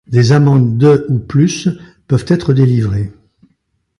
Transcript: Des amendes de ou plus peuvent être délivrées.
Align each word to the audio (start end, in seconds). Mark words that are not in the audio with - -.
Des 0.07 0.31
amendes 0.31 0.79
de 0.79 1.05
ou 1.09 1.19
plus 1.19 1.69
peuvent 2.07 2.25
être 2.27 2.53
délivrées. 2.55 3.11